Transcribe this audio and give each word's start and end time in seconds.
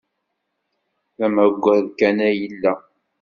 D 1.17 1.19
amaggad 1.25 1.85
kan 1.99 2.17
ay 2.27 2.33
yella. 2.39 2.73